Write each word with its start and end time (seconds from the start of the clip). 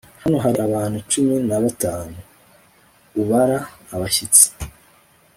hano 0.21 0.37
hari 0.43 0.59
abantu 0.67 0.97
cumi 1.11 1.35
na 1.47 1.57
batanu, 1.63 2.17
ubara 3.21 3.57
abashyitsi 3.93 4.45